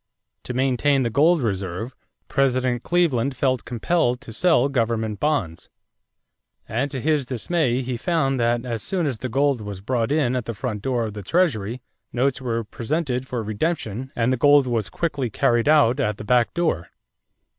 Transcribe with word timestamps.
To 0.45 0.55
maintain 0.55 1.03
the 1.03 1.11
gold 1.11 1.43
reserve, 1.43 1.93
President 2.27 2.81
Cleveland 2.81 3.35
felt 3.37 3.65
compelled 3.65 4.19
to 4.21 4.33
sell 4.33 4.67
government 4.67 5.19
bonds; 5.19 5.69
and 6.67 6.89
to 6.89 6.99
his 6.99 7.23
dismay 7.27 7.83
he 7.83 7.97
found 7.97 8.39
that 8.39 8.65
as 8.65 8.81
soon 8.81 9.05
as 9.05 9.19
the 9.19 9.29
gold 9.29 9.61
was 9.61 9.79
brought 9.79 10.11
in 10.11 10.35
at 10.35 10.45
the 10.45 10.55
front 10.55 10.81
door 10.81 11.05
of 11.05 11.13
the 11.13 11.21
Treasury, 11.21 11.83
notes 12.11 12.41
were 12.41 12.63
presented 12.63 13.27
for 13.27 13.43
redemption 13.43 14.11
and 14.15 14.33
the 14.33 14.37
gold 14.37 14.65
was 14.65 14.89
quickly 14.89 15.29
carried 15.29 15.67
out 15.69 15.99
at 15.99 16.17
the 16.17 16.25
back 16.25 16.55
door. 16.55 16.89